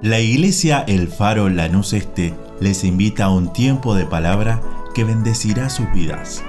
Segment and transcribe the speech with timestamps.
[0.00, 4.62] La iglesia El Faro Lanús Este les invita a un tiempo de palabra
[4.94, 6.44] que bendecirá sus vidas.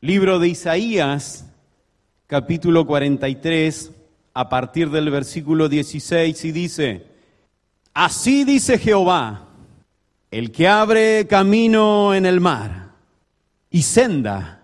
[0.00, 1.44] Libro de Isaías,
[2.26, 3.90] capítulo 43,
[4.32, 7.06] a partir del versículo 16, y dice,
[7.92, 9.46] Así dice Jehová,
[10.30, 12.92] el que abre camino en el mar
[13.70, 14.59] y senda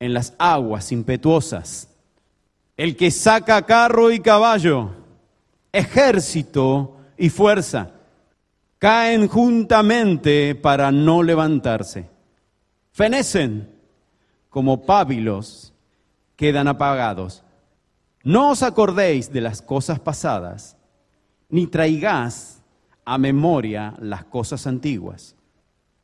[0.00, 1.88] en las aguas impetuosas,
[2.76, 4.90] el que saca carro y caballo,
[5.72, 7.90] ejército y fuerza,
[8.78, 12.08] caen juntamente para no levantarse.
[12.92, 13.68] Fenecen
[14.48, 15.72] como pábilos,
[16.36, 17.42] quedan apagados.
[18.22, 20.76] No os acordéis de las cosas pasadas,
[21.48, 22.62] ni traigáis
[23.04, 25.34] a memoria las cosas antiguas.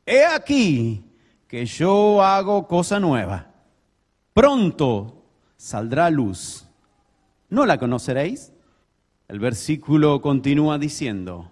[0.05, 1.03] He aquí
[1.47, 3.54] que yo hago cosa nueva
[4.35, 5.23] pronto
[5.55, 6.67] saldrá luz.
[7.49, 8.51] ¿No la conoceréis?
[9.29, 11.51] El versículo continúa diciendo,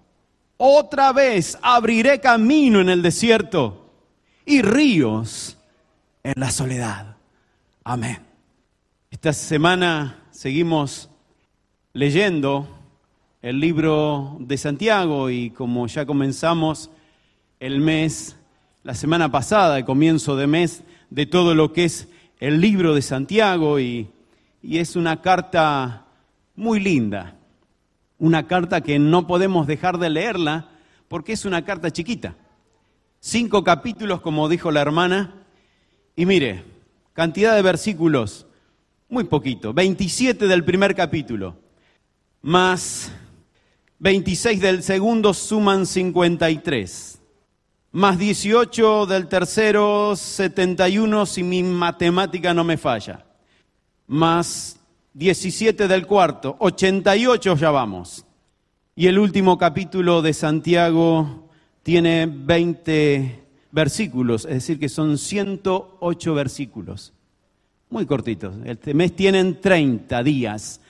[0.58, 3.90] otra vez abriré camino en el desierto
[4.44, 5.56] y ríos
[6.22, 7.16] en la soledad.
[7.82, 8.18] Amén.
[9.10, 11.08] Esta semana seguimos
[11.94, 12.68] leyendo
[13.40, 16.90] el libro de Santiago y como ya comenzamos
[17.60, 18.36] el mes,
[18.82, 22.08] la semana pasada, el comienzo de mes, de todo lo que es
[22.46, 24.10] el libro de Santiago y,
[24.62, 26.04] es una carta
[26.54, 27.38] muy linda,
[28.18, 30.68] una carta que no podemos dejar de leerla
[31.08, 32.36] porque es una carta chiquita.
[33.18, 35.46] Cinco capítulos, como dijo la hermana,
[36.16, 36.64] y mire,
[37.14, 38.46] cantidad de versículos,
[39.08, 41.56] muy poquito, 27 del primer capítulo,
[42.42, 43.10] más
[44.00, 47.22] 26 del segundo suman 53
[47.94, 53.24] más 18 del tercero, 71 si mi matemática no me falla,
[54.08, 54.80] más
[55.12, 58.26] 17 del cuarto, 88 ya vamos.
[58.96, 61.48] Y el último capítulo de Santiago
[61.84, 67.12] tiene 20 versículos, es decir, que son 108 versículos.
[67.90, 68.56] Muy cortitos.
[68.64, 70.80] Este mes tienen 30 días.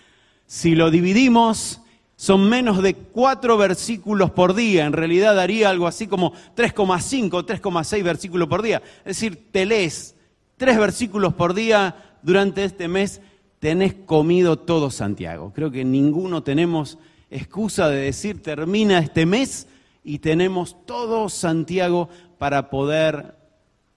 [0.47, 1.83] Si lo dividimos,
[2.17, 4.87] son menos de cuatro versículos por día.
[4.87, 8.83] En realidad daría algo así como 3,5, 3,6 versículos por día.
[8.99, 10.15] Es decir, te lees
[10.57, 13.21] tres versículos por día durante este mes,
[13.59, 15.53] tenés comido todo Santiago.
[15.55, 16.99] Creo que ninguno tenemos
[17.31, 19.67] excusa de decir termina este mes
[20.05, 22.09] y tenemos todo Santiago
[22.39, 23.35] para poder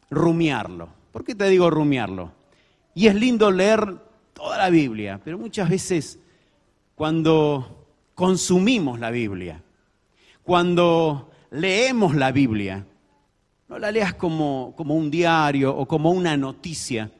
[0.10, 0.90] rumiarlo.
[1.12, 2.32] ¿Por qué te digo rumiarlo?
[2.96, 3.96] Y es lindo leer
[4.34, 6.20] toda la Biblia, pero muchas veces
[6.96, 7.77] cuando
[8.18, 9.62] consumimos la Biblia,
[10.42, 12.84] cuando leemos la Biblia,
[13.70, 17.12] no la leas como, como un diario o como una noticia,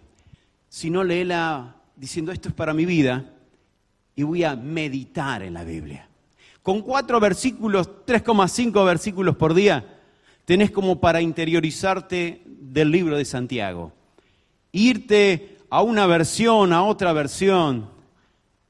[0.68, 3.32] sino léela diciendo esto es para mi vida
[4.16, 6.10] y voy a meditar en la Biblia.
[6.64, 10.00] Con cuatro versículos, 3,5 versículos por día,
[10.46, 13.94] tenés como para interiorizarte del libro de Santiago.
[14.72, 17.97] Irte a una versión, a otra versión,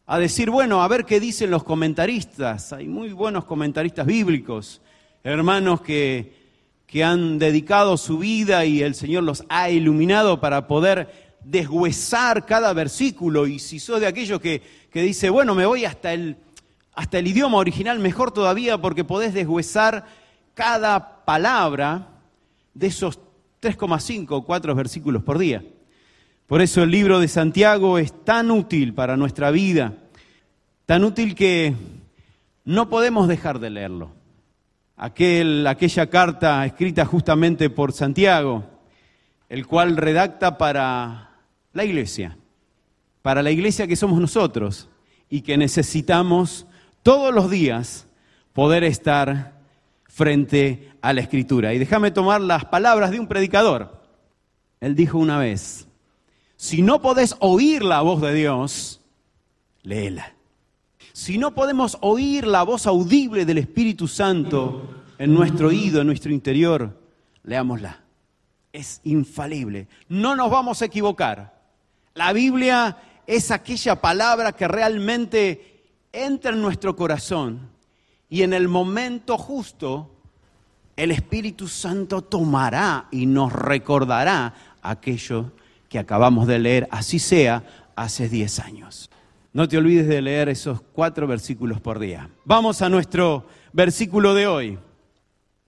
[0.09, 2.71] a decir, bueno, a ver qué dicen los comentaristas.
[2.71, 4.81] Hay muy buenos comentaristas bíblicos,
[5.21, 6.33] hermanos que,
[6.87, 12.71] que han dedicado su vida y el Señor los ha iluminado para poder deshuesar cada
[12.71, 13.47] versículo.
[13.47, 16.37] Y si sos de aquellos que, que dice, bueno, me voy hasta el,
[16.93, 20.05] hasta el idioma original, mejor todavía porque podés deshuesar
[20.53, 22.07] cada palabra
[22.73, 23.19] de esos
[23.61, 25.65] 3,5 o 4 versículos por día.
[26.47, 29.95] Por eso el libro de Santiago es tan útil para nuestra vida,
[30.85, 31.73] tan útil que
[32.63, 34.11] no podemos dejar de leerlo.
[34.95, 38.63] Aquel, aquella carta escrita justamente por Santiago,
[39.49, 41.31] el cual redacta para
[41.73, 42.37] la iglesia,
[43.21, 44.87] para la iglesia que somos nosotros
[45.29, 46.65] y que necesitamos
[47.03, 48.07] todos los días
[48.53, 49.59] poder estar
[50.05, 51.73] frente a la escritura.
[51.73, 54.01] Y déjame tomar las palabras de un predicador.
[54.79, 55.86] Él dijo una vez,
[56.57, 58.99] si no podés oír la voz de Dios,
[59.83, 60.33] léela.
[61.13, 66.31] Si no podemos oír la voz audible del Espíritu Santo en nuestro oído, en nuestro
[66.31, 66.99] interior,
[67.43, 68.01] leámosla.
[68.73, 69.87] Es infalible.
[70.09, 71.59] No nos vamos a equivocar.
[72.15, 77.69] La Biblia es aquella palabra que realmente entra en nuestro corazón
[78.29, 80.11] y en el momento justo
[80.95, 85.51] el Espíritu Santo tomará y nos recordará aquello
[85.89, 87.63] que acabamos de leer, así sea,
[87.95, 89.09] hace 10 años.
[89.53, 92.29] No te olvides de leer esos cuatro versículos por día.
[92.45, 94.79] Vamos a nuestro versículo de hoy.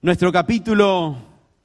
[0.01, 1.18] Nuestro capítulo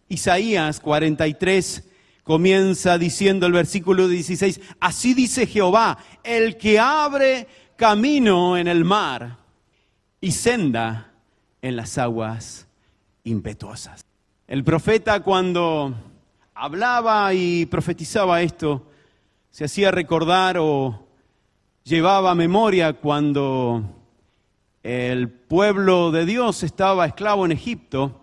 [0.08, 1.84] Isaías 43
[2.24, 7.46] Comienza diciendo el versículo 16, así dice Jehová, el que abre
[7.76, 9.36] camino en el mar
[10.22, 11.12] y senda
[11.60, 12.66] en las aguas
[13.24, 14.06] impetuosas.
[14.48, 15.94] El profeta cuando
[16.54, 18.86] hablaba y profetizaba esto,
[19.50, 21.06] se hacía recordar o
[21.82, 23.82] llevaba a memoria cuando
[24.82, 28.20] el pueblo de Dios estaba esclavo en Egipto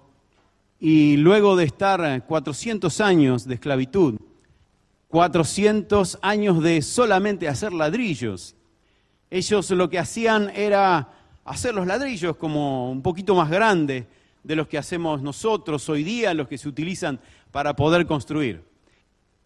[0.80, 4.20] y luego de estar 400 años de esclavitud,
[5.10, 8.56] 400 años de solamente hacer ladrillos,
[9.30, 11.10] ellos lo que hacían era
[11.44, 14.06] hacer los ladrillos como un poquito más grandes
[14.44, 17.20] de los que hacemos nosotros hoy día, los que se utilizan
[17.52, 18.64] para poder construir.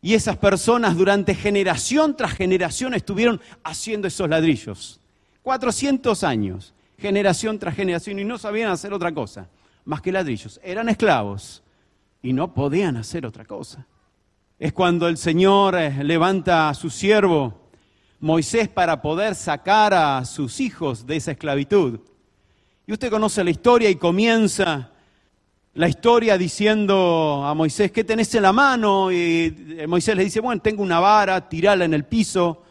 [0.01, 4.99] Y esas personas durante generación tras generación estuvieron haciendo esos ladrillos.
[5.41, 9.49] 400 años, generación tras generación, y no sabían hacer otra cosa
[9.85, 10.59] más que ladrillos.
[10.63, 11.63] Eran esclavos
[12.21, 13.85] y no podían hacer otra cosa.
[14.57, 17.69] Es cuando el Señor eh, levanta a su siervo
[18.19, 21.99] Moisés para poder sacar a sus hijos de esa esclavitud.
[22.87, 24.91] Y usted conoce la historia y comienza
[25.73, 29.11] la historia diciendo a Moisés, ¿qué tenés en la mano?
[29.11, 32.63] Y Moisés le dice, bueno, tengo una vara, tirala en el piso,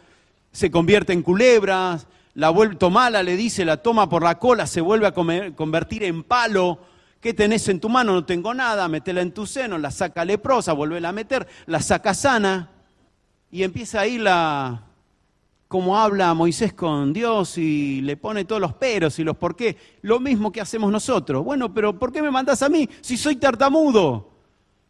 [0.51, 1.99] se convierte en culebra,
[2.35, 6.23] la vuelve, tomala, le dice, la toma por la cola, se vuelve a convertir en
[6.23, 6.79] palo,
[7.25, 8.13] ¿Qué tenés en tu mano?
[8.13, 12.13] No tengo nada, metela en tu seno, la saca leprosa, vuelve a meter, la saca
[12.13, 12.69] sana.
[13.49, 14.83] Y empieza ahí la,
[15.67, 19.75] como habla Moisés con Dios y le pone todos los peros y los por qué.
[20.01, 21.43] Lo mismo que hacemos nosotros.
[21.43, 24.29] Bueno, pero ¿por qué me mandas a mí si soy tartamudo?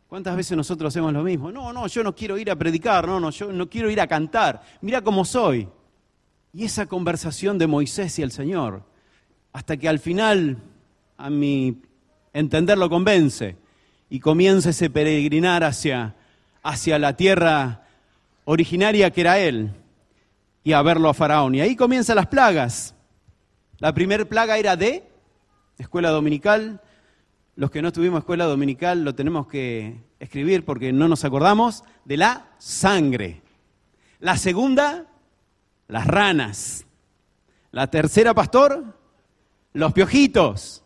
[0.08, 1.52] ¿Cuántas veces nosotros hacemos lo mismo?
[1.52, 4.08] No, no, yo no quiero ir a predicar, no, no, yo no quiero ir a
[4.08, 4.62] cantar.
[4.82, 5.68] Mira cómo soy.
[6.54, 8.84] Y esa conversación de Moisés y el Señor,
[9.52, 10.58] hasta que al final
[11.18, 11.82] a mi
[12.34, 13.58] entender lo convence
[14.10, 16.16] y comienza ese peregrinar hacia,
[16.62, 17.88] hacia la tierra
[18.46, 19.74] originaria que era él
[20.66, 21.56] y a verlo a Faraón.
[21.56, 22.96] Y ahí comienzan las plagas.
[23.78, 25.08] La primera plaga era de
[25.78, 26.82] escuela dominical.
[27.56, 32.18] Los que no tuvimos escuela dominical lo tenemos que escribir porque no nos acordamos de
[32.18, 33.44] la sangre.
[34.20, 35.06] La segunda,
[35.88, 36.88] las ranas.
[37.70, 38.84] La tercera, pastor,
[39.72, 40.84] los piojitos.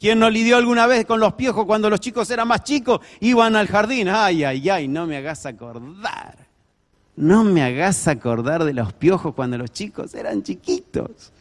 [0.00, 3.00] ¿Quién no lidió alguna vez con los piojos cuando los chicos eran más chicos?
[3.20, 4.08] Iban al jardín.
[4.08, 6.51] Ay, ay, ay, no me hagas acordar.
[7.16, 11.32] No me hagas acordar de los piojos cuando los chicos eran chiquitos.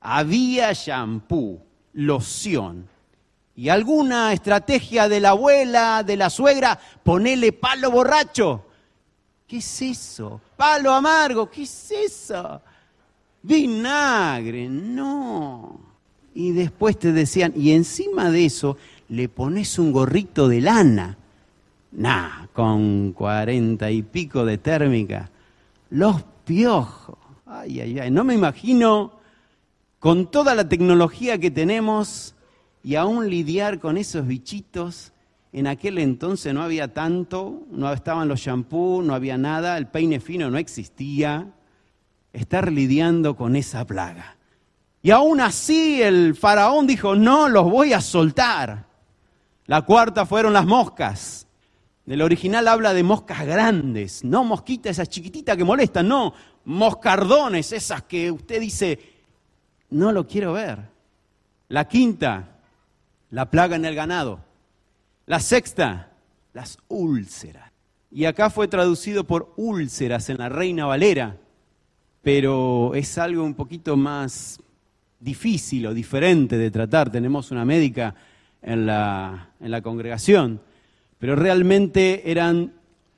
[0.00, 1.60] Había shampoo,
[1.92, 2.88] loción
[3.54, 8.66] y alguna estrategia de la abuela, de la suegra, ponele palo borracho.
[9.46, 10.40] ¿Qué es eso?
[10.56, 12.62] Palo amargo, ¿qué es eso?
[13.42, 15.92] Vinagre, no
[16.34, 18.76] y después te decían, y encima de eso
[19.08, 21.18] le pones un gorrito de lana.
[21.92, 25.30] Nah, con cuarenta y pico de térmica.
[25.90, 27.18] Los piojos.
[27.44, 28.10] Ay, ay, ay.
[28.10, 29.12] No me imagino
[29.98, 32.34] con toda la tecnología que tenemos
[32.82, 35.12] y aún lidiar con esos bichitos.
[35.52, 40.18] En aquel entonces no había tanto, no estaban los shampoos, no había nada, el peine
[40.18, 41.52] fino no existía.
[42.32, 44.38] Estar lidiando con esa plaga.
[45.02, 48.86] Y aún así el faraón dijo, no los voy a soltar.
[49.66, 51.46] La cuarta fueron las moscas.
[52.06, 58.02] El original habla de moscas grandes, no mosquitas esas chiquititas que molestan, no, moscardones, esas
[58.02, 58.98] que usted dice,
[59.90, 60.80] no lo quiero ver.
[61.68, 62.58] La quinta,
[63.30, 64.40] la plaga en el ganado.
[65.26, 66.10] La sexta,
[66.52, 67.70] las úlceras.
[68.10, 71.36] Y acá fue traducido por úlceras en la Reina Valera,
[72.20, 74.60] pero es algo un poquito más
[75.18, 77.10] difícil o diferente de tratar.
[77.10, 78.14] Tenemos una médica
[78.60, 80.60] en la, en la congregación,
[81.22, 82.72] pero realmente eran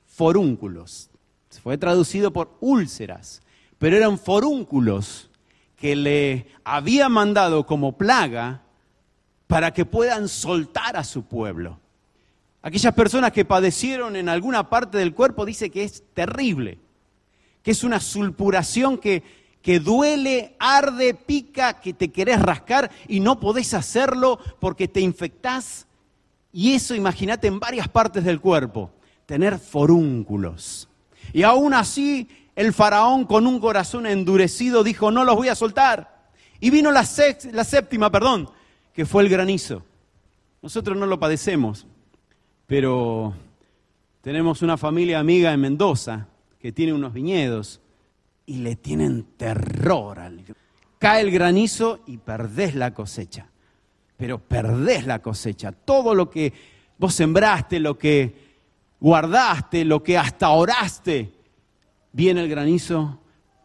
[0.05, 1.09] forúnculos.
[1.63, 3.41] Fue traducido por úlceras,
[3.79, 5.31] pero eran forúnculos
[5.75, 8.61] que le había mandado como plaga
[9.47, 11.79] para que puedan soltar a su pueblo.
[12.61, 16.77] Aquellas personas que padecieron en alguna parte del cuerpo dice que es terrible,
[17.63, 19.23] que es una sulpuración que
[19.63, 25.87] que duele, arde, pica, que te querés rascar y no podés hacerlo porque te infectás.
[26.57, 28.89] Y eso imagínate en varias partes del cuerpo,
[29.25, 30.87] tener forúnculos.
[31.33, 36.29] Y aún así el faraón con un corazón endurecido dijo, no los voy a soltar.
[36.61, 37.05] Y vino la,
[37.51, 38.49] la séptima, perdón,
[38.93, 39.83] que fue el granizo.
[40.61, 41.87] Nosotros no lo padecemos,
[42.67, 43.33] pero
[44.21, 47.81] tenemos una familia amiga en Mendoza que tiene unos viñedos
[48.45, 50.19] y le tienen terror.
[50.19, 50.41] Al...
[50.99, 53.49] Cae el granizo y perdés la cosecha.
[54.17, 55.71] Pero perdés la cosecha.
[55.71, 56.53] Todo lo que
[56.97, 58.45] vos sembraste, lo que
[58.99, 61.31] guardaste, lo que hasta oraste,
[62.11, 63.19] viene el granizo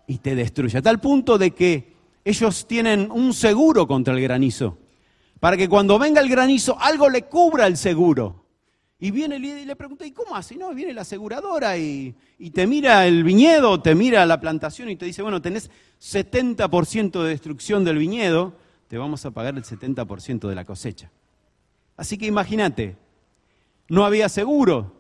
[0.07, 0.79] y te destruye.
[0.79, 4.79] A tal punto de que ellos tienen un seguro contra el granizo,
[5.39, 8.45] para que cuando venga el granizo algo le cubra el seguro.
[9.03, 10.57] Y viene y le pregunta, ¿y cómo así?
[10.57, 14.97] No, viene la aseguradora y, y, te mira el viñedo, te mira la plantación y
[14.97, 15.71] te dice, bueno, tenés
[16.03, 18.53] 70% de destrucción del viñedo,
[18.91, 21.13] te vamos a pagar el 70% de la cosecha.
[21.97, 22.97] Así que imagínate,
[23.89, 24.93] no había seguro,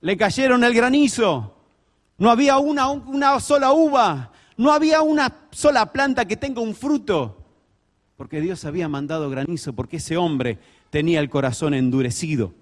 [0.00, 1.54] le cayeron el granizo,
[2.18, 7.38] no había una, una sola uva, no había una sola planta que tenga un fruto,
[8.16, 10.58] porque Dios había mandado granizo, porque ese hombre
[10.90, 12.52] tenía el corazón endurecido.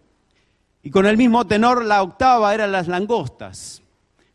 [0.83, 3.81] Y con el mismo tenor la octava eran las langostas,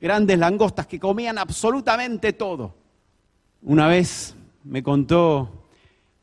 [0.01, 2.73] grandes langostas que comían absolutamente todo.
[3.61, 5.64] Una vez me contó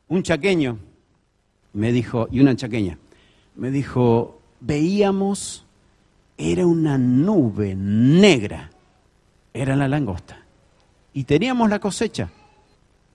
[0.07, 0.77] un chaqueño,
[1.73, 2.97] me dijo, y una chaqueña,
[3.55, 5.65] me dijo, veíamos,
[6.37, 8.71] era una nube negra,
[9.53, 10.39] era la langosta.
[11.13, 12.29] Y teníamos la cosecha.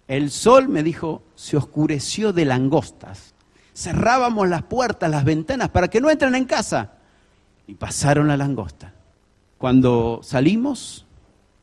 [0.07, 3.35] El sol, me dijo, se oscureció de langostas.
[3.75, 6.93] Cerrábamos las puertas, las ventanas para que no entren en casa
[7.67, 8.95] y pasaron la langosta.
[9.59, 11.07] Cuando salimos,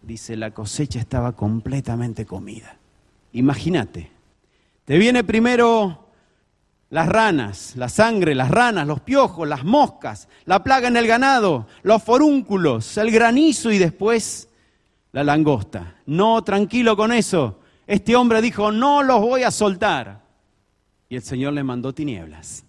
[0.02, 2.78] dice, la cosecha estaba completamente comida.
[3.34, 4.12] Imagínate,
[4.86, 6.06] te viene primero
[6.90, 11.68] las ranas, la sangre, las ranas, los piojos, las moscas, la plaga en el ganado,
[11.82, 14.48] los forúnculos, el granizo y después
[15.12, 15.96] la langosta.
[16.06, 17.60] No, tranquilo con eso.
[17.88, 20.24] Este hombre dijo, no los voy a soltar.
[21.10, 22.64] Y el Señor le mandó tinieblas.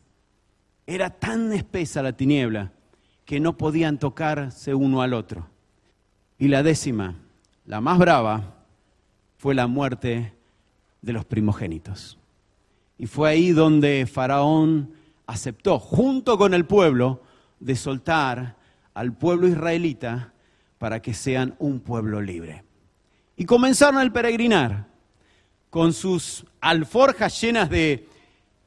[0.86, 2.72] Era tan espesa la tiniebla
[3.24, 5.48] que no podían tocarse uno al otro.
[6.38, 7.16] Y la décima,
[7.64, 8.54] la más brava,
[9.36, 10.35] fue la muerte
[11.02, 12.18] de los primogénitos.
[12.98, 14.92] Y fue ahí donde Faraón
[15.26, 17.22] aceptó, junto con el pueblo,
[17.60, 18.56] de soltar
[18.94, 20.32] al pueblo israelita
[20.78, 22.64] para que sean un pueblo libre.
[23.36, 24.86] Y comenzaron el peregrinar
[25.70, 28.08] con sus alforjas llenas de,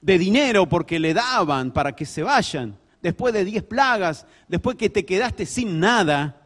[0.02, 4.90] de dinero porque le daban para que se vayan después de diez plagas, después que
[4.90, 6.42] te quedaste sin nada,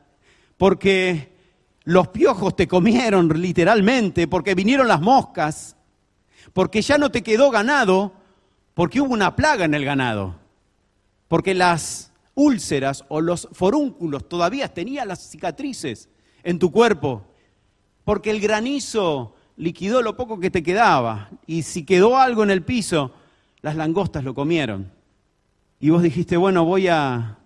[0.58, 1.33] porque
[1.86, 5.76] los piojos te comieron literalmente, porque vinieron las moscas,
[6.54, 8.14] porque ya no te quedó ganado,
[8.74, 10.36] porque hubo una plaga en el ganado,
[11.28, 16.10] porque las úlceras o los forúnculos todavía tenían las cicatrices
[16.44, 17.24] en tu cuerpo,
[18.06, 22.64] porque el granizo liquidó lo poco que te quedaba, y si quedó algo en el
[22.64, 23.12] piso,
[23.62, 24.92] las langostas lo comieron.
[25.80, 27.38] Y vos dijiste, bueno, voy a,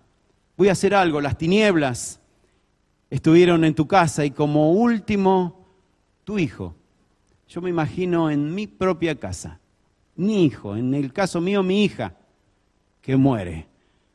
[0.56, 2.20] voy a hacer algo, las tinieblas
[3.10, 5.66] estuvieron en tu casa y como último,
[6.24, 6.74] tu hijo.
[7.48, 9.58] Yo me imagino en mi propia casa,
[10.16, 12.14] mi hijo, en el caso mío, mi hija,
[13.00, 13.66] que muere.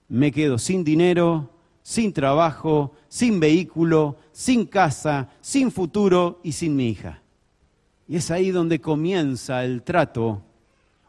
[0.07, 1.49] Me quedo sin dinero,
[1.81, 7.21] sin trabajo, sin vehículo, sin casa, sin futuro y sin mi hija.
[8.07, 10.43] Y es ahí donde comienza el trato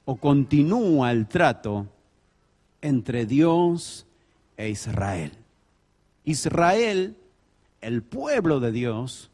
[0.05, 1.87] o continúa el trato
[2.81, 4.07] entre Dios
[4.57, 5.33] e Israel.
[6.25, 7.17] Israel,
[7.85, 9.31] el pueblo de Dios,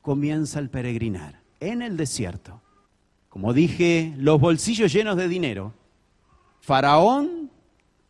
[0.00, 2.60] comienza el peregrinar en el desierto.
[3.28, 5.74] Como dije, los bolsillos llenos de dinero.
[6.60, 7.50] Faraón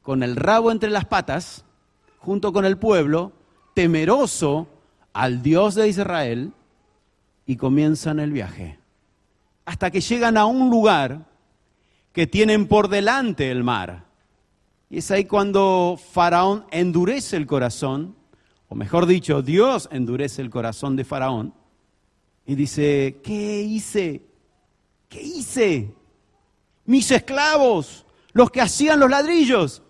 [0.02, 1.64] con el rabo entre las patas,
[2.18, 3.32] junto con el pueblo,
[3.74, 4.68] temeroso
[5.12, 6.52] al Dios de Israel,
[7.46, 8.78] y comienzan el viaje.
[9.64, 11.26] Hasta que llegan a un lugar
[12.12, 14.04] que tienen por delante el mar.
[14.88, 18.14] Y es ahí cuando Faraón endurece el corazón,
[18.68, 21.54] o mejor dicho, Dios endurece el corazón de Faraón
[22.46, 24.26] y dice, ¿qué hice?
[25.08, 25.94] ¿Qué hice?
[26.86, 29.82] Mis esclavos, los que hacían los ladrillos,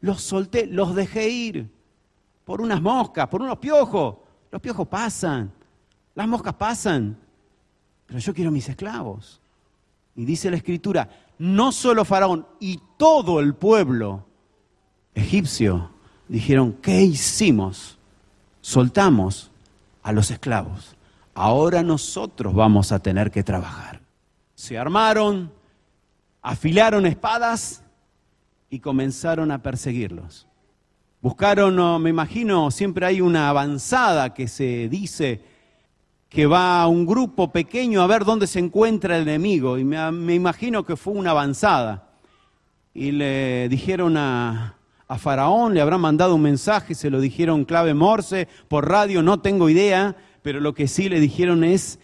[0.00, 1.70] los solté, los dejé ir
[2.44, 4.16] por unas moscas, por unos piojos.
[4.50, 5.52] Los piojos pasan,
[6.14, 7.18] las moscas pasan,
[8.06, 9.40] pero yo quiero mis esclavos.
[10.14, 11.08] Y dice la escritura,
[11.38, 14.26] no solo Faraón y todo el pueblo
[15.14, 15.93] egipcio
[16.28, 17.98] dijeron, ¿qué hicimos?
[18.60, 19.50] Soltamos
[20.02, 20.96] a los esclavos.
[21.34, 24.00] Ahora nosotros vamos a tener que trabajar.
[24.54, 25.52] Se armaron,
[26.42, 27.82] afilaron espadas
[28.70, 30.46] y comenzaron a perseguirlos.
[31.20, 35.42] Buscaron, me imagino, siempre hay una avanzada que se dice
[36.28, 39.78] que va un grupo pequeño a ver dónde se encuentra el enemigo.
[39.78, 42.08] Y me, imagino que fue una avanzada.
[42.92, 44.74] Y le dijeron a,
[45.06, 49.40] a Faraón, le habrán mandado un mensaje, se lo dijeron clave Morse, por radio, no
[49.40, 51.98] tengo idea, pero lo que sí le dijeron es,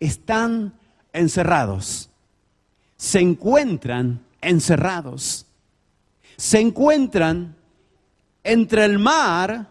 [0.00, 0.74] están
[1.12, 2.10] encerrados,
[2.96, 5.46] se encuentran encerrados,
[6.36, 7.54] se encuentran
[8.42, 9.70] entre el mar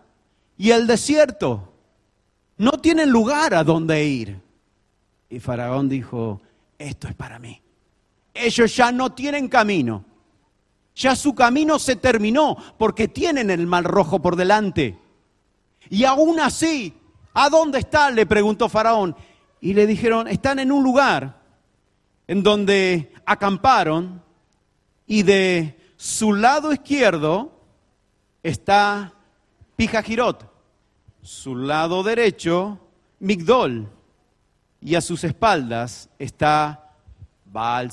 [0.57, 1.73] y el desierto.
[2.57, 4.39] No tienen lugar a donde ir.
[5.29, 6.41] Y Faraón dijo,
[6.77, 7.61] esto es para mí.
[8.33, 10.03] Ellos ya no tienen camino.
[10.99, 14.99] Ya su camino se terminó porque tienen el mal rojo por delante.
[15.89, 16.93] Y aún así,
[17.33, 18.15] ¿a dónde están?
[18.15, 19.15] Le preguntó Faraón.
[19.61, 21.41] Y le dijeron, están en un lugar
[22.27, 24.21] en donde acamparon
[25.07, 27.53] y de su lado izquierdo
[28.43, 29.13] está
[29.77, 30.51] Pijajirot,
[31.21, 32.77] su lado derecho
[33.19, 33.89] Migdol
[34.81, 36.91] y a sus espaldas está
[37.45, 37.89] Baal.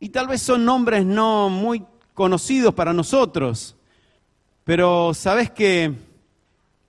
[0.00, 3.76] Y tal vez son nombres no muy conocidos para nosotros,
[4.64, 5.92] pero sabes que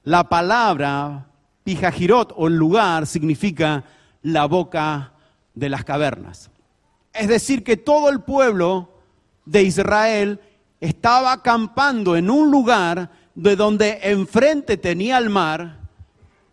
[0.03, 1.27] la palabra
[1.63, 3.83] Pijajirot o lugar significa
[4.21, 5.13] la boca
[5.53, 6.49] de las cavernas.
[7.13, 8.89] Es decir, que todo el pueblo
[9.45, 10.39] de Israel
[10.79, 15.79] estaba acampando en un lugar de donde enfrente tenía el mar,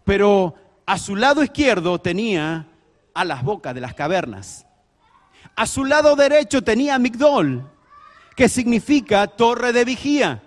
[0.04, 0.54] pero
[0.86, 2.66] a su lado izquierdo tenía
[3.14, 4.65] a las bocas de las cavernas.
[5.56, 7.68] A su lado derecho tenía Migdol,
[8.36, 10.42] que significa torre de vigía.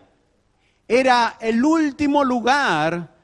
[0.87, 3.15] Era el último lugar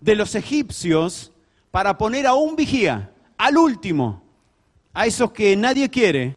[0.00, 1.30] de los egipcios
[1.70, 4.22] para poner a un vigía, al último,
[4.94, 6.36] a esos que nadie quiere.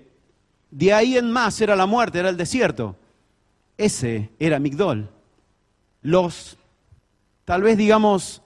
[0.72, 2.98] De ahí en más era la muerte, era el desierto.
[3.78, 5.10] Ese era Migdol.
[6.02, 6.58] Los,
[7.46, 8.42] tal vez digamos,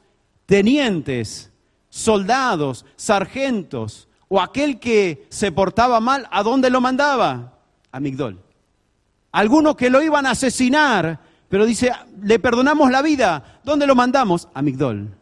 [0.45, 1.51] tenientes,
[1.89, 7.53] soldados, sargentos, o aquel que se portaba mal, ¿a dónde lo mandaba?
[7.91, 8.39] A Migdol.
[9.31, 11.19] Algunos que lo iban a asesinar,
[11.49, 14.47] pero dice, le perdonamos la vida, ¿dónde lo mandamos?
[14.53, 15.17] A Migdol.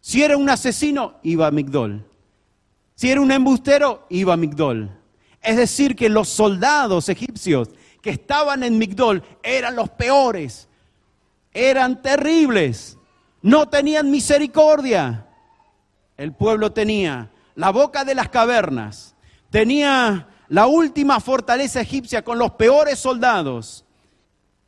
[0.00, 2.04] Si era un asesino, iba a Migdol.
[2.96, 4.90] Si era un embustero, iba a Migdol.
[5.40, 7.70] Es decir, que los soldados egipcios
[8.02, 10.68] que estaban en Migdol eran los peores,
[11.52, 12.98] eran terribles,
[13.42, 15.26] no tenían misericordia.
[16.16, 19.16] El pueblo tenía la boca de las cavernas,
[19.50, 23.84] tenía la última fortaleza egipcia con los peores soldados.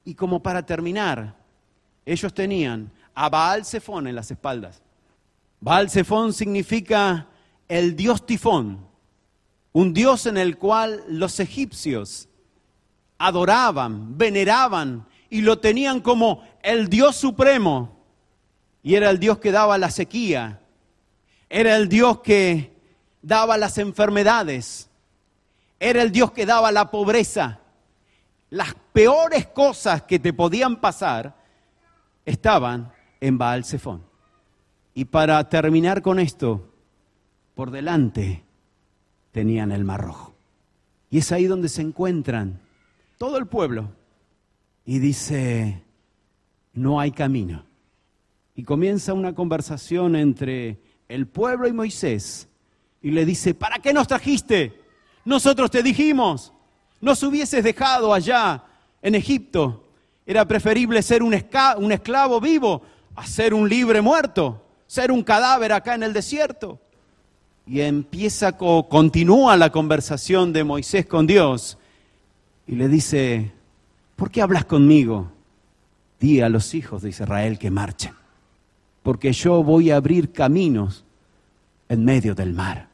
[0.05, 1.37] Y como para terminar,
[2.05, 4.83] ellos tenían a Baal Zephon en las espaldas.
[5.61, 7.27] Baal Zephon significa
[7.69, 8.87] el dios tifón,
[9.73, 12.29] un dios en el cual los egipcios
[13.19, 17.99] adoraban, veneraban y lo tenían como el dios supremo.
[18.83, 20.63] Y era el dios que daba la sequía,
[21.51, 22.78] era el dios que
[23.29, 24.89] daba las enfermedades,
[25.79, 27.61] era el dios que daba la pobreza.
[28.51, 31.37] Las peores cosas que te podían pasar
[32.25, 34.03] estaban en Baal Zephon.
[34.95, 36.73] Y para terminar con esto,
[37.55, 38.43] por delante
[39.31, 40.35] tenían el mar rojo.
[41.11, 42.61] Y es ahí donde se encuentran
[43.19, 43.91] todo el pueblo.
[44.87, 45.83] Y dice,
[46.73, 47.67] no hay camino.
[48.55, 52.49] Y comienza una conversación entre el pueblo y Moisés.
[53.03, 54.83] Y le dice, ¿para qué nos trajiste?
[55.25, 56.53] Nosotros te dijimos,
[57.01, 58.65] nos hubieses dejado allá
[59.03, 59.85] en Egipto.
[60.27, 62.83] Era preferible ser un, esclavo vivo
[63.15, 66.81] a ser un libre muerto, ser un cadáver acá en el desierto
[67.69, 71.77] y empieza, continúa la conversación de Moisés con Dios
[72.67, 73.53] y le dice,
[74.17, 75.31] ¿por qué hablas conmigo?
[76.19, 78.15] Di a los hijos de Israel que marchen,
[79.03, 81.05] porque yo voy a abrir caminos
[81.89, 82.89] en medio del mar,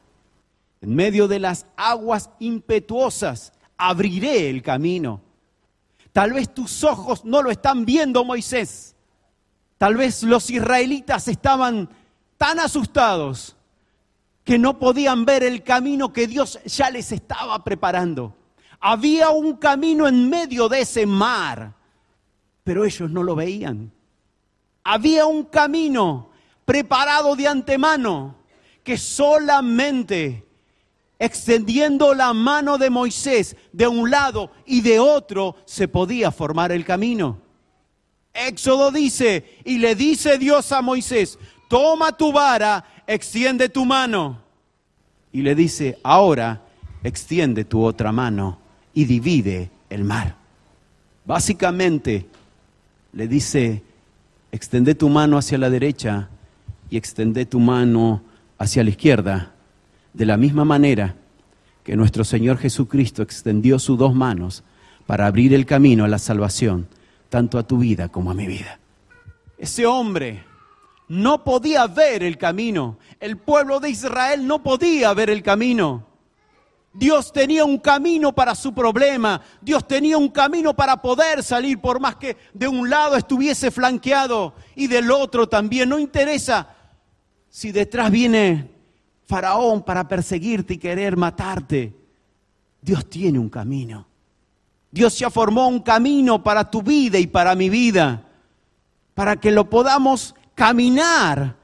[0.81, 5.21] en medio de las aguas impetuosas, abriré el camino.
[6.13, 8.95] Tal vez tus ojos no lo están viendo, Moisés.
[9.77, 11.89] Tal vez los israelitas estaban
[12.37, 13.55] tan asustados
[14.43, 18.35] que no podían ver el camino que Dios ya les estaba preparando.
[18.79, 21.73] Había un camino en medio de ese mar,
[22.63, 23.91] pero ellos no lo veían.
[24.83, 26.29] Había un camino
[26.63, 28.35] preparado de antemano
[28.85, 30.45] que solamente
[31.17, 36.85] extendiendo la mano de Moisés de un lado y de otro se podía formar el
[36.85, 37.39] camino.
[38.33, 44.39] Éxodo dice, y le dice Dios a Moisés, toma tu vara extiende tu mano.
[45.31, 46.61] Y le dice, ahora
[47.03, 48.59] extiende tu otra mano
[48.93, 50.35] y divide el mar.
[51.25, 52.27] Básicamente
[53.13, 53.81] le dice,
[54.51, 56.29] extende tu mano hacia la derecha
[56.89, 58.21] y extende tu mano
[58.57, 59.53] hacia la izquierda.
[60.13, 61.15] De la misma manera
[61.83, 64.63] que nuestro Señor Jesucristo extendió sus dos manos
[65.05, 66.87] para abrir el camino a la salvación,
[67.29, 68.79] tanto a tu vida como a mi vida.
[69.57, 70.43] Ese hombre
[71.07, 72.97] no podía ver el camino.
[73.19, 76.07] El pueblo de Israel no podía ver el camino.
[76.93, 81.99] Dios tenía un camino para su problema, Dios tenía un camino para poder salir, por
[81.99, 85.89] más que de un lado estuviese flanqueado y del otro también.
[85.89, 86.74] No interesa
[87.55, 88.69] si detrás viene
[89.27, 91.95] Faraón para perseguirte y querer matarte.
[92.81, 94.05] Dios tiene un camino.
[94.91, 98.27] Dios ya formó un camino para tu vida y para mi vida,
[99.13, 101.55] para que lo podamos caminar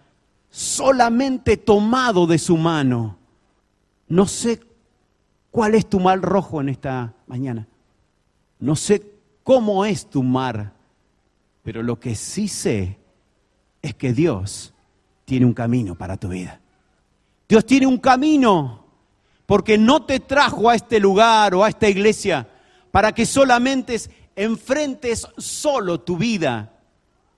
[0.50, 3.18] solamente tomado de su mano.
[4.08, 4.62] No sé
[5.52, 7.68] cuál es tu mal rojo en esta mañana.
[8.60, 9.12] No sé
[9.44, 10.72] cómo es tu mar,
[11.64, 12.98] pero lo que sí sé
[13.82, 14.71] es que Dios
[15.32, 16.60] tiene un camino para tu vida.
[17.48, 18.84] Dios tiene un camino
[19.46, 22.46] porque no te trajo a este lugar o a esta iglesia
[22.92, 23.98] para que solamente
[24.36, 26.78] enfrentes solo tu vida,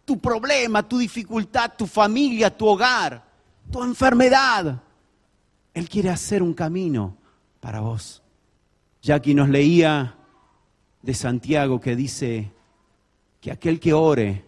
[0.06, 3.24] tu problema, tu dificultad, tu familia, tu hogar,
[3.70, 4.82] tu enfermedad.
[5.72, 7.16] Él quiere hacer un camino
[7.60, 8.24] para vos.
[9.04, 10.16] Jackie nos leía
[11.04, 12.52] de Santiago que dice
[13.40, 14.44] que aquel que ore,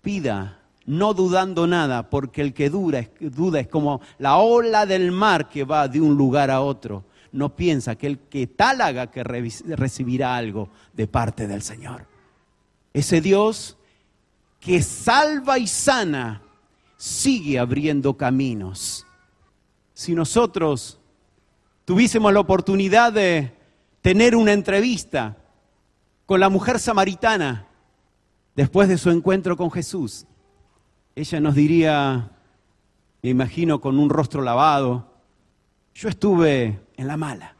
[0.00, 0.61] pida,
[0.92, 5.64] no dudando nada, porque el que duda, duda es como la ola del mar que
[5.64, 7.04] va de un lugar a otro.
[7.32, 12.06] No piensa que el que tal haga que recibirá algo de parte del Señor.
[12.92, 13.78] Ese Dios
[14.60, 16.42] que salva y sana
[16.98, 19.06] sigue abriendo caminos.
[19.94, 21.00] Si nosotros
[21.86, 23.56] tuviésemos la oportunidad de
[24.02, 25.38] tener una entrevista
[26.26, 27.66] con la mujer samaritana
[28.54, 30.26] después de su encuentro con Jesús,
[31.14, 32.30] ella nos diría,
[33.22, 35.06] me imagino con un rostro lavado,
[35.94, 37.54] yo estuve en la mala.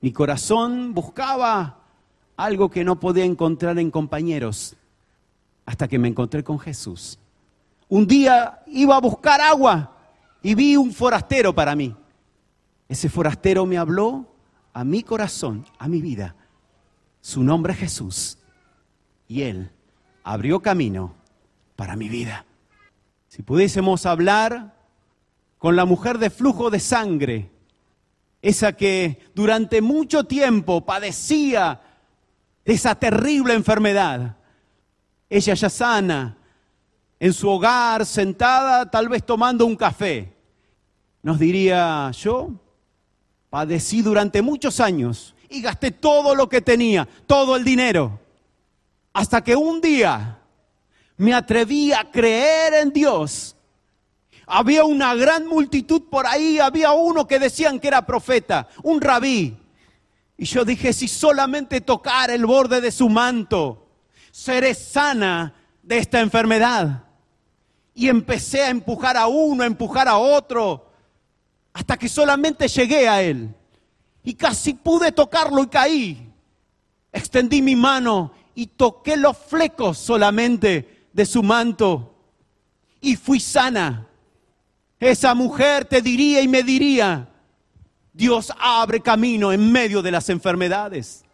[0.00, 1.80] Mi corazón buscaba
[2.36, 4.76] algo que no podía encontrar en compañeros
[5.66, 7.18] hasta que me encontré con Jesús.
[7.88, 9.96] Un día iba a buscar agua
[10.42, 11.94] y vi un forastero para mí.
[12.88, 14.26] Ese forastero me habló
[14.72, 16.34] a mi corazón, a mi vida.
[17.20, 18.38] Su nombre es Jesús.
[19.28, 19.70] Y Él
[20.24, 21.14] abrió camino
[21.76, 22.46] para mi vida.
[23.30, 24.74] Si pudiésemos hablar
[25.56, 27.48] con la mujer de flujo de sangre,
[28.42, 31.80] esa que durante mucho tiempo padecía
[32.64, 34.36] esa terrible enfermedad,
[35.28, 36.38] ella ya sana,
[37.20, 40.34] en su hogar, sentada, tal vez tomando un café,
[41.22, 42.50] nos diría, yo
[43.48, 48.18] padecí durante muchos años y gasté todo lo que tenía, todo el dinero,
[49.12, 50.39] hasta que un día
[51.20, 53.54] me atreví a creer en Dios.
[54.46, 59.54] Había una gran multitud por ahí, había uno que decían que era profeta, un rabí.
[60.38, 63.86] Y yo dije, si solamente tocar el borde de su manto,
[64.30, 65.52] seré sana
[65.82, 67.04] de esta enfermedad.
[67.94, 70.90] Y empecé a empujar a uno, a empujar a otro,
[71.74, 73.54] hasta que solamente llegué a él.
[74.24, 76.32] Y casi pude tocarlo y caí.
[77.12, 82.14] Extendí mi mano y toqué los flecos solamente de su manto.
[83.00, 84.06] Y fui sana.
[84.98, 87.28] Esa mujer te diría y me diría,
[88.12, 91.24] Dios abre camino en medio de las enfermedades.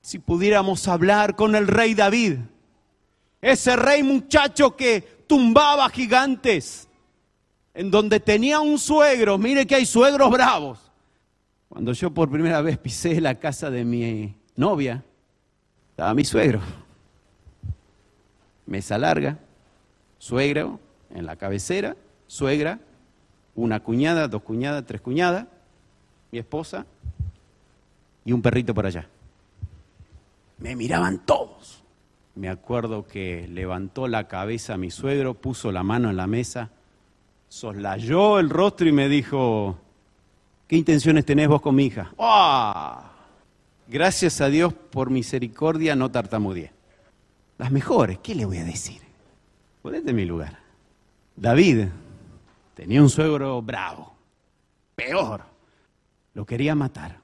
[0.00, 2.36] Si pudiéramos hablar con el rey David,
[3.40, 6.88] ese rey muchacho que tumbaba gigantes,
[7.74, 10.78] en donde tenía un suegro, mire que hay suegros bravos.
[11.68, 15.02] Cuando yo por primera vez pisé la casa de mi novia,
[15.90, 16.60] estaba mi suegro.
[18.66, 19.38] Mesa larga,
[20.18, 21.96] suegro en la cabecera,
[22.26, 22.80] suegra,
[23.54, 25.46] una cuñada, dos cuñadas, tres cuñadas,
[26.32, 26.86] mi esposa
[28.24, 29.06] y un perrito por allá.
[30.58, 31.82] Me miraban todos.
[32.34, 36.70] Me acuerdo que levantó la cabeza mi suegro, puso la mano en la mesa,
[37.48, 39.78] soslayó el rostro y me dijo,
[40.66, 42.12] ¿qué intenciones tenés vos con mi hija?
[42.18, 43.12] ¡Ah!
[43.86, 46.73] Gracias a Dios por misericordia no tartamudeé.
[47.58, 49.00] Las mejores, ¿qué le voy a decir?
[49.82, 50.58] Ponete en mi lugar.
[51.36, 51.86] David
[52.74, 54.14] tenía un suegro bravo,
[54.94, 55.44] peor,
[56.34, 57.20] lo quería matar.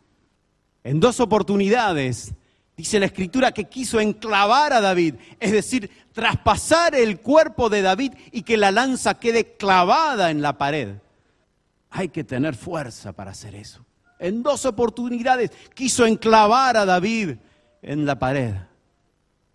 [0.83, 2.35] En dos oportunidades
[2.81, 8.14] Dice la escritura que quiso enclavar a David, es decir, traspasar el cuerpo de David
[8.33, 10.95] y que la lanza quede clavada en la pared.
[11.90, 13.85] Hay que tener fuerza para hacer eso.
[14.19, 17.37] En dos oportunidades quiso enclavar a David
[17.83, 18.55] en la pared.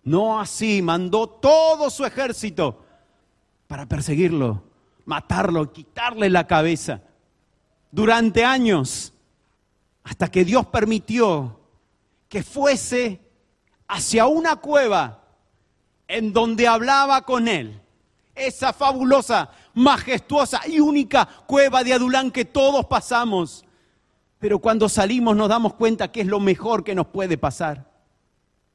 [0.06, 2.84] No así, mandó todo su ejército
[3.66, 4.62] para perseguirlo,
[5.04, 7.02] matarlo, quitarle la cabeza.
[7.90, 9.12] Durante años,
[10.04, 11.58] hasta que Dios permitió
[12.28, 13.20] que fuese
[13.88, 15.24] hacia una cueva
[16.06, 17.82] en donde hablaba con él.
[18.32, 23.64] Esa fabulosa, majestuosa y única cueva de Adulán que todos pasamos.
[24.38, 27.95] Pero cuando salimos nos damos cuenta que es lo mejor que nos puede pasar.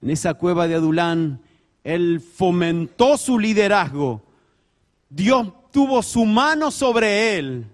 [0.02, 1.42] En esa cueva de Adulán,
[1.84, 4.22] él fomentó su liderazgo.
[5.10, 7.68] Dios tuvo su mano sobre él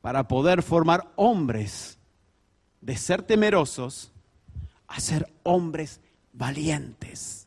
[0.00, 1.98] para poder formar hombres
[2.80, 4.12] de ser temerosos
[4.88, 6.00] a ser hombres
[6.32, 7.46] valientes.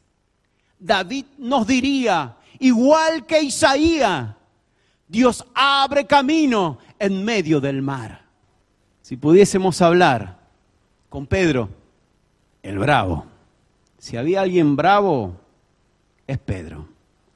[0.80, 4.36] David nos diría, igual que Isaías,
[5.08, 8.26] Dios abre camino en medio del mar.
[9.02, 10.40] Si pudiésemos hablar
[11.10, 11.70] con Pedro,
[12.64, 13.26] el bravo,
[14.06, 15.36] si había alguien bravo,
[16.28, 16.88] es Pedro.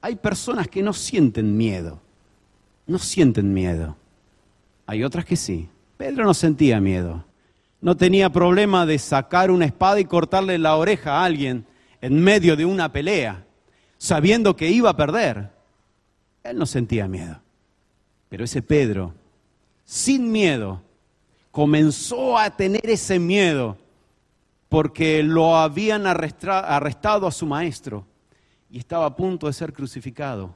[0.01, 1.99] Hay personas que no sienten miedo,
[2.85, 3.97] no sienten miedo.
[4.85, 5.67] Hay otras que sí.
[5.97, 7.25] Pedro no sentía miedo.
[7.81, 11.65] No tenía problema de sacar una espada y cortarle la oreja a alguien
[12.01, 13.43] en medio de una pelea,
[13.97, 15.49] sabiendo que iba a perder.
[16.43, 17.41] Él no sentía miedo.
[18.29, 19.15] Pero ese Pedro,
[19.85, 20.83] sin miedo,
[21.49, 23.75] comenzó a tener ese miedo
[24.69, 28.05] porque lo habían arrestado a su maestro
[28.69, 30.55] y estaba a punto de ser crucificado.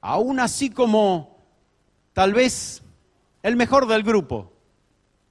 [0.00, 1.36] Aún así como
[2.12, 2.82] tal vez
[3.42, 4.52] el mejor del grupo,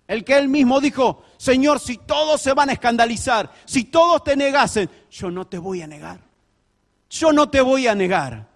[0.08, 4.36] el que él mismo dijo, Señor, si todos se van a escandalizar, si todos te
[4.36, 6.20] negasen, yo no te voy a negar.
[7.10, 8.48] Yo no te voy a negar.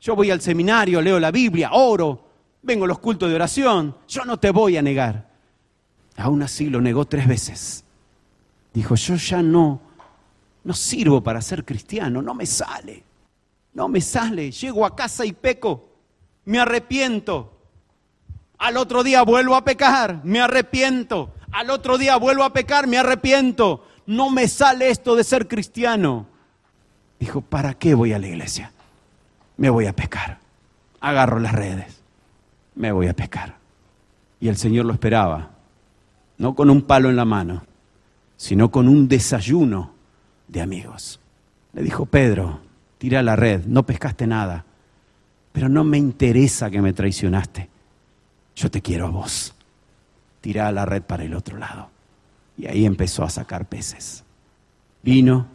[0.00, 2.28] Yo voy al seminario, leo la Biblia, oro,
[2.62, 5.30] vengo a los cultos de oración, yo no te voy a negar.
[6.16, 7.81] Aún así lo negó tres veces.
[8.72, 9.80] Dijo, yo ya no,
[10.64, 13.02] no sirvo para ser cristiano, no me sale,
[13.74, 14.50] no me sale.
[14.50, 15.88] Llego a casa y peco,
[16.44, 17.52] me arrepiento.
[18.58, 21.34] Al otro día vuelvo a pecar, me arrepiento.
[21.50, 23.86] Al otro día vuelvo a pecar, me arrepiento.
[24.06, 26.26] No me sale esto de ser cristiano.
[27.18, 28.72] Dijo, ¿para qué voy a la iglesia?
[29.56, 30.38] me voy a pecar.
[31.00, 32.02] Agarro las redes,
[32.74, 33.56] me voy a pecar.
[34.40, 35.50] Y el Señor lo esperaba,
[36.38, 37.62] no con un palo en la mano,
[38.42, 39.92] sino con un desayuno
[40.48, 41.20] de amigos.
[41.74, 42.58] Le dijo, Pedro,
[42.98, 44.64] tira la red, no pescaste nada,
[45.52, 47.68] pero no me interesa que me traicionaste.
[48.56, 49.54] Yo te quiero a vos.
[50.40, 51.90] Tira la red para el otro lado.
[52.58, 54.24] Y ahí empezó a sacar peces.
[55.04, 55.46] Vino,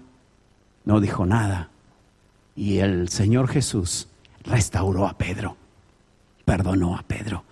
[0.86, 1.70] no dijo nada,
[2.56, 4.08] y el Señor Jesús
[4.46, 5.58] restauró a Pedro,
[6.46, 7.44] perdonó a Pedro.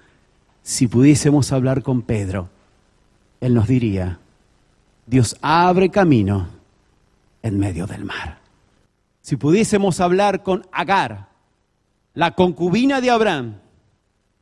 [0.64, 2.48] Si pudiésemos hablar con Pedro,
[3.42, 4.20] Él nos diría,
[5.06, 6.48] Dios abre camino
[7.44, 8.40] en medio del mar.
[9.22, 11.30] Si pudiésemos hablar con Agar,
[12.14, 13.60] la concubina de Abraham,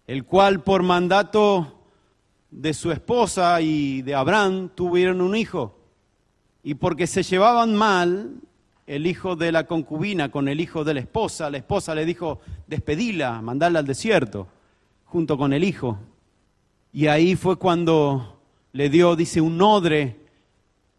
[0.08, 1.80] el cual por mandato
[2.52, 5.78] de su esposa y de Abraham tuvieron un hijo,
[6.63, 8.36] y porque se llevaban mal,
[8.88, 11.49] el hijo de la concubina con el hijo de la esposa.
[11.49, 14.47] La esposa le dijo, despedila, mandala al desierto,
[15.06, 15.97] junto con el hijo.
[16.91, 18.39] Y ahí fue cuando
[18.71, 20.23] le dio, dice, un odre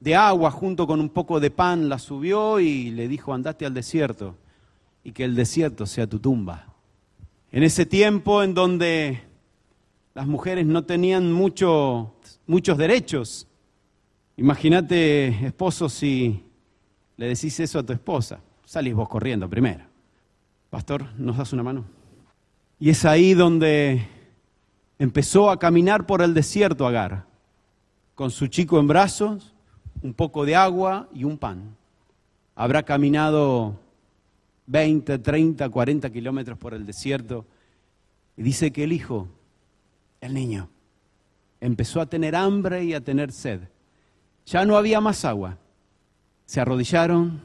[0.01, 3.75] de agua junto con un poco de pan, la subió y le dijo, andate al
[3.75, 4.37] desierto
[5.03, 6.67] y que el desierto sea tu tumba.
[7.53, 9.23] En ese tiempo en donde
[10.15, 12.15] las mujeres no tenían mucho,
[12.47, 13.47] muchos derechos,
[14.37, 16.45] imagínate, esposos, si
[17.17, 19.85] le decís eso a tu esposa, salís vos corriendo primero.
[20.71, 21.85] Pastor, ¿nos das una mano?
[22.81, 24.07] Y es ahí donde
[24.99, 27.27] empezó a caminar por el desierto Agar,
[28.15, 29.54] con su chico en brazos,
[30.05, 31.77] un poco de agua y un pan.
[32.55, 33.75] Habrá caminado
[34.67, 37.45] 20, 30, 40 kilómetros por el desierto
[38.37, 39.27] y dice que el hijo,
[40.21, 40.69] el niño,
[41.61, 43.63] empezó a tener hambre y a tener sed.
[44.47, 45.59] Ya no había más agua
[46.47, 47.41] se arrodillaron.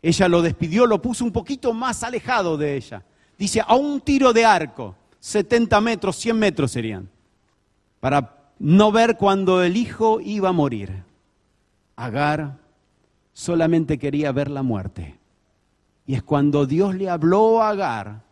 [0.00, 3.04] Ella lo despidió, lo puso un poquito más alejado de ella.
[3.38, 7.08] Dice, a un tiro de arco, 70 metros, 100 metros serían,
[8.00, 11.04] para no ver cuando el hijo iba a morir.
[12.04, 12.58] Agar
[13.32, 15.18] solamente quería ver la muerte.
[16.06, 18.22] Y es cuando Dios le habló a Agar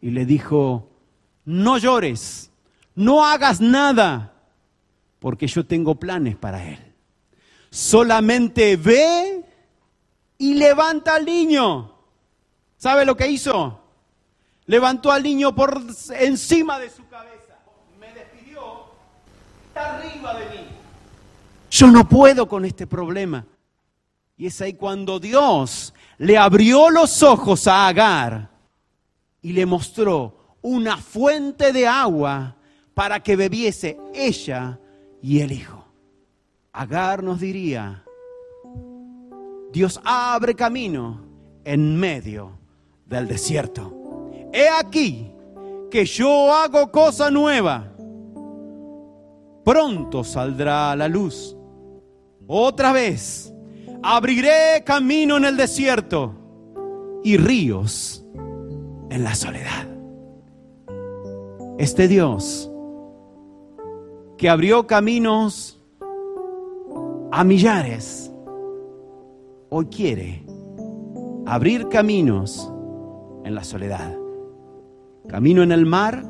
[0.00, 0.90] y le dijo,
[1.44, 2.50] no llores,
[2.94, 4.34] no hagas nada,
[5.18, 6.94] porque yo tengo planes para él
[7.74, 9.44] solamente ve
[10.38, 11.92] y levanta al niño.
[12.76, 13.80] ¿Sabe lo que hizo?
[14.66, 15.82] Levantó al niño por
[16.20, 17.58] encima de su cabeza.
[17.98, 18.84] Me despidió.
[19.68, 20.68] Está arriba de mí.
[21.74, 23.44] Yo no puedo con este problema.
[24.36, 28.48] Y es ahí cuando Dios le abrió los ojos a Agar
[29.42, 32.54] y le mostró una fuente de agua
[32.94, 34.78] para que bebiese ella
[35.20, 35.84] y el hijo.
[36.72, 38.04] Agar nos diría,
[39.72, 41.26] Dios abre camino
[41.64, 42.56] en medio
[43.04, 44.30] del desierto.
[44.52, 45.28] He aquí
[45.90, 47.90] que yo hago cosa nueva.
[49.64, 51.53] pronto saldrá a la luz.
[52.46, 53.54] Otra vez,
[54.02, 56.34] abriré camino en el desierto
[57.22, 58.24] y ríos
[59.10, 59.88] en la soledad.
[61.78, 62.70] Este Dios
[64.36, 65.80] que abrió caminos
[67.32, 68.30] a millares,
[69.70, 70.44] hoy quiere
[71.46, 72.70] abrir caminos
[73.44, 74.16] en la soledad.
[75.28, 76.22] Camino en el mar,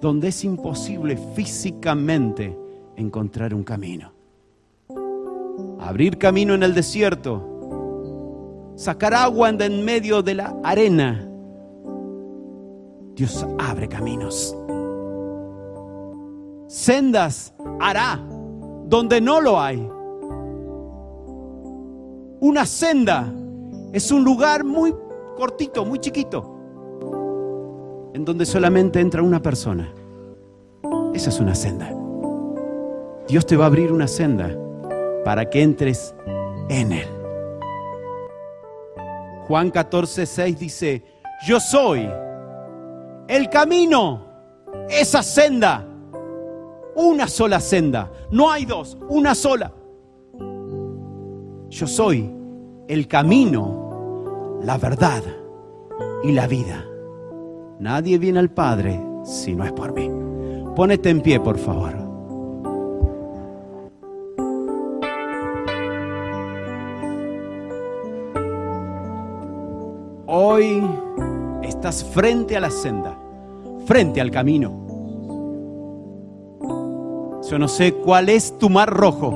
[0.00, 2.56] donde es imposible físicamente
[2.96, 4.19] encontrar un camino.
[5.80, 11.26] Abrir camino en el desierto, sacar agua en medio de la arena.
[13.14, 14.56] Dios abre caminos.
[16.68, 18.20] Sendas hará
[18.86, 19.88] donde no lo hay.
[22.40, 23.32] Una senda
[23.92, 24.94] es un lugar muy
[25.36, 26.60] cortito, muy chiquito
[28.12, 29.92] en donde solamente entra una persona.
[31.14, 31.92] Esa es una senda.
[33.28, 34.50] Dios te va a abrir una senda
[35.24, 36.14] para que entres
[36.68, 37.08] en Él.
[39.46, 41.02] Juan 14, 6 dice,
[41.46, 42.08] yo soy
[43.26, 44.26] el camino,
[44.88, 45.86] esa senda,
[46.94, 49.72] una sola senda, no hay dos, una sola.
[51.68, 52.30] Yo soy
[52.88, 55.22] el camino, la verdad
[56.22, 56.84] y la vida.
[57.78, 60.10] Nadie viene al Padre si no es por mí.
[60.74, 62.09] Pónete en pie, por favor.
[70.52, 70.84] Hoy
[71.62, 73.16] estás frente a la senda,
[73.86, 74.72] frente al camino.
[77.48, 79.30] Yo no sé cuál es tu mar rojo.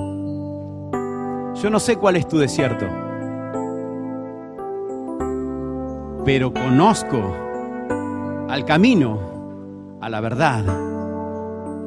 [1.55, 2.87] Yo no sé cuál es tu desierto.
[6.25, 7.23] Pero conozco
[8.49, 9.21] al camino,
[10.01, 10.65] a la verdad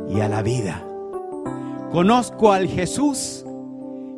[0.08, 0.82] y a la vida.
[1.92, 3.46] Conozco al Jesús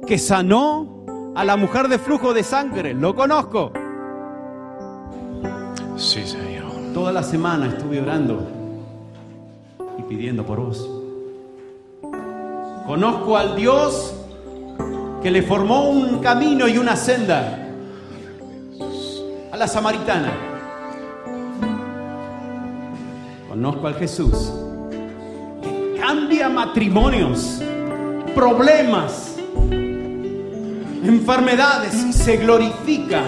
[0.06, 1.04] que sanó
[1.36, 2.94] a la mujer de flujo de sangre.
[2.94, 3.72] Lo conozco.
[6.00, 6.94] Sí, Señor.
[6.94, 8.48] Toda la semana estuve orando
[9.98, 10.90] y pidiendo por vos.
[12.88, 14.16] Conozco al Dios
[15.22, 17.68] que le formó un camino y una senda
[19.52, 20.32] a la samaritana.
[23.50, 24.54] Conozco al Jesús
[25.62, 27.62] que cambia matrimonios,
[28.34, 29.36] problemas,
[31.04, 33.22] enfermedades y se glorifica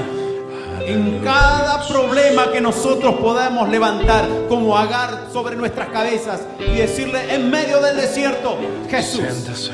[0.87, 7.49] en cada problema que nosotros podamos levantar como agar sobre nuestras cabezas y decirle en
[7.49, 8.57] medio del desierto,
[8.89, 9.71] Jesús,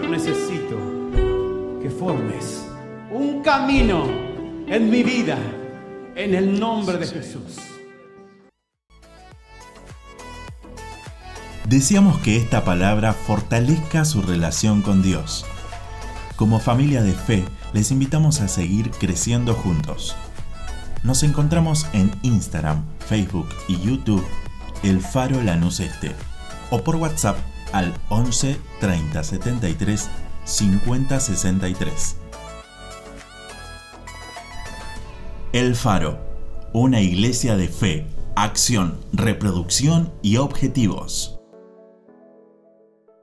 [0.00, 0.76] yo necesito
[1.80, 2.64] que formes
[3.10, 4.06] un camino
[4.66, 5.38] en mi vida
[6.14, 7.58] en el nombre de Jesús.
[11.68, 15.44] Deseamos que esta palabra fortalezca su relación con Dios.
[16.36, 20.14] Como familia de fe, les invitamos a seguir creciendo juntos.
[21.02, 24.24] Nos encontramos en Instagram, Facebook y YouTube,
[24.82, 26.12] El Faro Lanús Este,
[26.70, 27.38] o por WhatsApp
[27.72, 30.10] al 11 30 73
[30.44, 32.16] 50 63.
[35.54, 36.18] El Faro,
[36.74, 41.35] una iglesia de fe, acción, reproducción y objetivos.